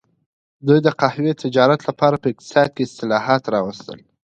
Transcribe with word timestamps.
دوی 0.67 0.79
د 0.83 0.87
قهوې 0.99 1.31
تجارت 1.43 1.79
لپاره 1.89 2.15
په 2.21 2.27
اقتصاد 2.31 2.67
کې 2.75 2.81
اصلاحات 2.89 3.43
راوستل. 3.55 3.99